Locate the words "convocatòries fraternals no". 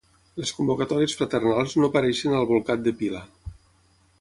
0.59-1.91